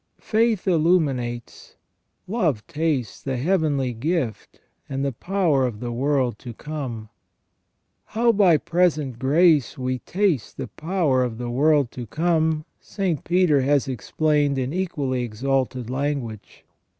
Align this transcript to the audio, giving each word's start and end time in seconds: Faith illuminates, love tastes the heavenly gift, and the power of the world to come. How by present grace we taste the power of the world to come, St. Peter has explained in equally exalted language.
Faith 0.19 0.67
illuminates, 0.67 1.75
love 2.27 2.65
tastes 2.65 3.21
the 3.21 3.37
heavenly 3.37 3.93
gift, 3.93 4.59
and 4.89 5.05
the 5.05 5.11
power 5.11 5.63
of 5.67 5.79
the 5.79 5.91
world 5.91 6.39
to 6.39 6.55
come. 6.55 7.09
How 8.05 8.31
by 8.31 8.57
present 8.57 9.19
grace 9.19 9.77
we 9.77 9.99
taste 9.99 10.57
the 10.57 10.69
power 10.69 11.21
of 11.23 11.37
the 11.37 11.51
world 11.51 11.91
to 11.91 12.07
come, 12.07 12.65
St. 12.79 13.23
Peter 13.23 13.61
has 13.61 13.87
explained 13.87 14.57
in 14.57 14.73
equally 14.73 15.21
exalted 15.21 15.87
language. 15.87 16.65